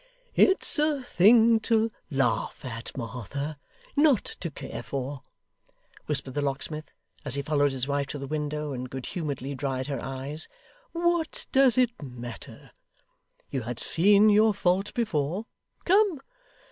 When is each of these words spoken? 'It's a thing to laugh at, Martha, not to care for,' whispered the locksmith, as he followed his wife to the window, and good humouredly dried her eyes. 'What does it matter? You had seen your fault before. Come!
'It's 0.33 0.79
a 0.79 1.03
thing 1.03 1.59
to 1.59 1.91
laugh 2.09 2.65
at, 2.65 2.91
Martha, 2.97 3.59
not 3.95 4.25
to 4.25 4.49
care 4.49 4.81
for,' 4.81 5.21
whispered 6.07 6.33
the 6.33 6.41
locksmith, 6.41 6.91
as 7.23 7.35
he 7.35 7.43
followed 7.43 7.71
his 7.71 7.87
wife 7.87 8.07
to 8.07 8.17
the 8.17 8.25
window, 8.25 8.73
and 8.73 8.89
good 8.89 9.05
humouredly 9.05 9.53
dried 9.53 9.85
her 9.85 10.01
eyes. 10.01 10.47
'What 10.91 11.45
does 11.51 11.77
it 11.77 11.91
matter? 12.01 12.71
You 13.51 13.61
had 13.61 13.77
seen 13.77 14.29
your 14.29 14.55
fault 14.55 14.91
before. 14.95 15.45
Come! 15.85 16.19